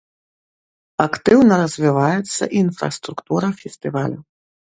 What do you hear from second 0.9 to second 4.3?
Актыўна развіваецца інфраструктура фестывалю.